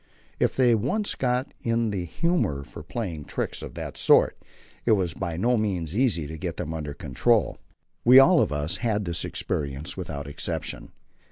If 0.39 0.55
they 0.55 0.73
once 0.73 1.13
got 1.13 1.53
in 1.61 1.91
the 1.91 2.05
humour 2.05 2.63
for 2.63 2.81
playing 2.81 3.25
tricks 3.25 3.61
of 3.61 3.75
that 3.75 3.97
sort, 3.99 4.35
it 4.83 4.93
was 4.93 5.13
by 5.13 5.37
no 5.37 5.57
means 5.57 5.95
easy 5.95 6.25
to 6.25 6.39
get 6.39 6.57
them 6.57 6.73
under 6.73 6.95
control. 6.95 7.59
We 8.03 8.17
all 8.17 8.41
of 8.41 8.51
us 8.51 8.77
had 8.77 9.05
this 9.05 9.23
experience 9.23 9.95
without 9.95 10.27
exception. 10.27 10.89